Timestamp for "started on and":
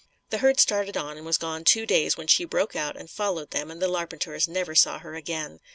0.59-1.27